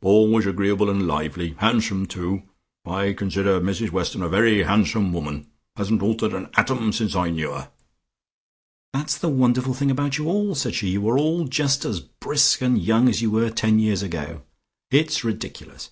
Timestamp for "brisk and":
11.98-12.80